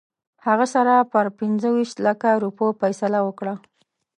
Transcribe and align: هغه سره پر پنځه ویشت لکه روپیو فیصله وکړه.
هغه 0.45 0.65
سره 0.73 0.93
پر 1.11 1.25
پنځه 1.39 1.67
ویشت 1.75 1.97
لکه 2.07 2.29
روپیو 2.43 2.77
فیصله 2.81 3.19
وکړه. 3.23 3.53